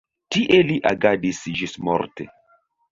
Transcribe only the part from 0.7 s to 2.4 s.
li agadis ĝismorte.